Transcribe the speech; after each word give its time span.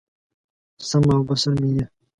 سمع 0.89 1.13
او 1.17 1.21
بصر 1.29 1.51
مې 1.61 1.69
یې 1.75 1.83